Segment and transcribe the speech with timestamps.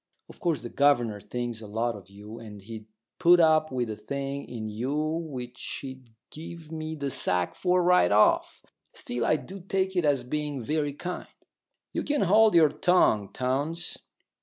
[0.29, 2.87] Of course the governor thinks a lot of you, and he'd
[3.19, 8.11] put up with a thing in you which he'd give me the sack for right
[8.11, 8.65] off.
[8.93, 11.27] Still, I do take it as being very kind"
[11.93, 13.95] "You can hold your tongue, Townes.